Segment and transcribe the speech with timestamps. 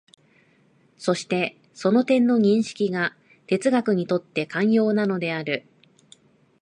[0.97, 3.15] そしてその点の認識が
[3.45, 5.67] 哲学にとって肝要なのである。